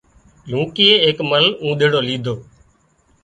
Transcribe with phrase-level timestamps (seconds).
[0.49, 2.35] لونڪيئي ايڪ مرل اونۮيڙو ليڌو